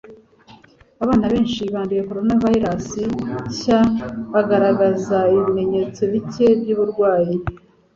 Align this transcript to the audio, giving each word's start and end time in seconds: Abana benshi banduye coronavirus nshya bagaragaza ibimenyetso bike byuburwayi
Abana 1.03 1.25
benshi 1.33 1.61
banduye 1.73 2.01
coronavirus 2.09 2.87
nshya 3.49 3.79
bagaragaza 4.33 5.17
ibimenyetso 5.35 6.01
bike 6.13 6.47
byuburwayi 6.59 7.35